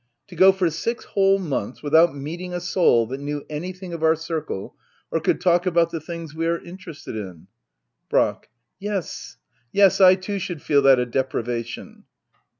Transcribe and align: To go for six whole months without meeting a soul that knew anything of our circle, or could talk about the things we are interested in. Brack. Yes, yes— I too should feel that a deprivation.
To 0.29 0.35
go 0.35 0.51
for 0.51 0.71
six 0.71 1.05
whole 1.05 1.37
months 1.37 1.83
without 1.83 2.15
meeting 2.15 2.55
a 2.55 2.59
soul 2.59 3.05
that 3.05 3.19
knew 3.21 3.45
anything 3.51 3.93
of 3.93 4.01
our 4.01 4.15
circle, 4.15 4.73
or 5.11 5.19
could 5.19 5.39
talk 5.39 5.67
about 5.67 5.91
the 5.91 5.99
things 5.99 6.33
we 6.33 6.47
are 6.47 6.57
interested 6.57 7.15
in. 7.15 7.45
Brack. 8.09 8.49
Yes, 8.79 9.37
yes— 9.71 10.01
I 10.01 10.15
too 10.15 10.39
should 10.39 10.63
feel 10.63 10.81
that 10.81 10.97
a 10.97 11.05
deprivation. 11.05 12.05